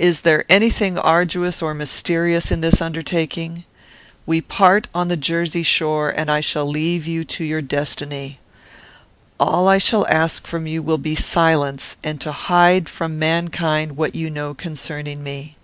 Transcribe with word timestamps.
Is 0.00 0.22
there 0.22 0.44
any 0.48 0.70
thing 0.70 0.98
arduous 0.98 1.62
or 1.62 1.72
mysterious 1.72 2.50
in 2.50 2.62
this 2.62 2.82
undertaking? 2.82 3.62
we 4.26 4.40
part 4.40 4.88
on 4.92 5.06
the 5.06 5.16
Jersey 5.16 5.62
shore, 5.62 6.10
and 6.10 6.28
I 6.28 6.40
shall 6.40 6.66
leave 6.66 7.06
you 7.06 7.22
to 7.26 7.44
your 7.44 7.62
destiny. 7.62 8.40
All 9.38 9.68
I 9.68 9.78
shall 9.78 10.04
ask 10.08 10.48
from 10.48 10.66
you 10.66 10.82
will 10.82 10.98
be 10.98 11.14
silence, 11.14 11.96
and 12.02 12.20
to 12.22 12.32
hide 12.32 12.88
from 12.88 13.20
mankind 13.20 13.96
what 13.96 14.16
you 14.16 14.30
know 14.30 14.52
concerning 14.52 15.22
me." 15.22 15.56